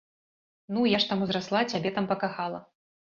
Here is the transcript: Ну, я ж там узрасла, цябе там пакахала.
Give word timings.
Ну, 0.75 0.79
я 0.91 0.99
ж 1.03 1.09
там 1.09 1.21
узрасла, 1.25 1.61
цябе 1.71 1.91
там 1.99 2.09
пакахала. 2.13 2.59